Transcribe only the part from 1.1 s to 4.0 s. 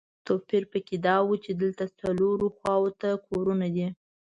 و چې دلته څلورو خواوو ته کورونه دي.